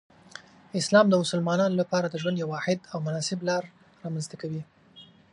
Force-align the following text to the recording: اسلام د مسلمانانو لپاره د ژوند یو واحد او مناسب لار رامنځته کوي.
اسلام 0.79 1.05
د 1.09 1.13
مسلمانانو 1.23 1.79
لپاره 1.81 2.07
د 2.07 2.15
ژوند 2.21 2.37
یو 2.39 2.47
واحد 2.55 2.79
او 2.91 2.97
مناسب 3.07 3.39
لار 3.47 3.63
رامنځته 4.03 4.35
کوي. 4.41 4.63